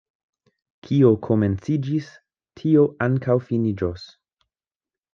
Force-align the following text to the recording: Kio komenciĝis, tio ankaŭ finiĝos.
Kio 0.87 1.11
komenciĝis, 1.27 2.09
tio 2.63 2.89
ankaŭ 3.13 3.39
finiĝos. 3.53 4.11